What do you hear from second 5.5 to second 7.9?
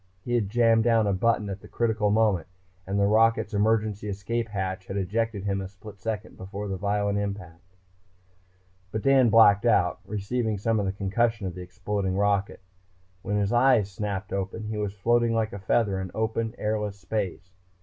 a split second before the violent impact.